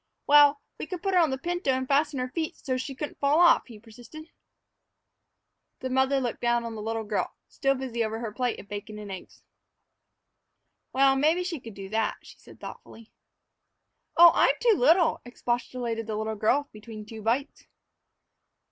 [0.25, 3.19] "Well, we could put her on the pinto and fasten her feet so's she couldn't
[3.19, 4.31] fall off," he persisted.
[5.81, 8.97] The mother looked down at the little girl, still busy over her plate of bacon
[8.97, 9.43] and eggs.
[10.91, 13.11] "Well, maybe she could do that," she said thoughtfully.
[14.17, 17.67] "Oh, I'm too little," expostulated the little girl, between two bites.